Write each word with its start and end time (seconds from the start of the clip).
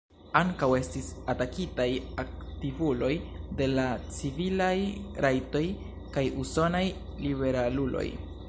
Ankaŭ 0.37 0.67
estis 0.77 1.09
atakitaj 1.33 1.85
aktivuloj 2.23 3.11
de 3.61 3.69
la 3.75 3.85
civilaj 4.17 4.73
rajtoj 5.27 5.65
kaj 6.17 6.25
usonaj 6.47 6.85
liberaluloj. 7.27 8.07